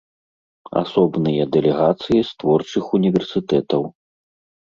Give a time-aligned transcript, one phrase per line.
[0.83, 3.81] Асобныя дэлегацыі з творчых універсітэтаў.